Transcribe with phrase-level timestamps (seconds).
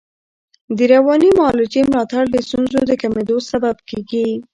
[0.77, 4.27] د رواني معالجې ملاتړ د ستونزو د کمېدو سبب کېږي.